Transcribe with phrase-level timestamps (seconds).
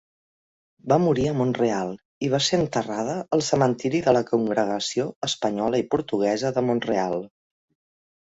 [0.91, 1.91] Va morir a Mont-real
[2.27, 7.21] i va ser enterrada al cementeri de la Congregació Espanyola i Portuguesa de Mont-real.